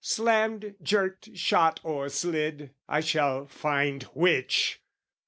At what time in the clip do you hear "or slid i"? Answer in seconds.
1.83-3.01